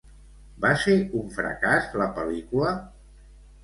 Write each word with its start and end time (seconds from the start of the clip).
Va 0.63 0.71
ser 0.85 0.95
un 1.21 1.29
fracàs 1.37 1.93
la 2.05 2.11
pel·lícula? 2.19 2.77